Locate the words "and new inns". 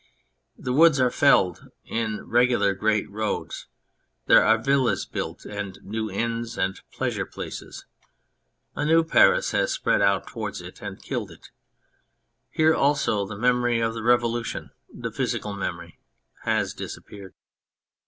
5.45-6.57